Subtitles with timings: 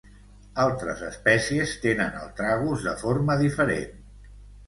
[0.61, 4.03] Altres espècies tenen el tragus de forma diferent.